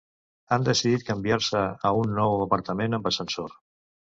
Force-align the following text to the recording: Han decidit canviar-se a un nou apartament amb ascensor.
Han 0.55 0.63
decidit 0.69 1.03
canviar-se 1.09 1.61
a 1.91 1.93
un 1.99 2.17
nou 2.21 2.41
apartament 2.49 2.99
amb 3.01 3.11
ascensor. 3.13 3.55